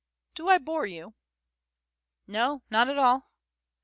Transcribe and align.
Do 0.33 0.47
I 0.49 0.57
bore 0.57 0.87
you?" 0.87 1.13
"No, 2.25 2.63
not 2.71 2.89
at 2.89 2.97
all." 2.97 3.31